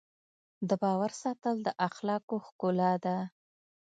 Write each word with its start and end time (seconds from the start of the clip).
د 0.69 0.71
باور 0.83 1.11
ساتل 1.21 1.55
د 1.63 1.67
اخلاقو 1.87 2.35
ښکلا 2.47 2.91
ده. 3.05 3.17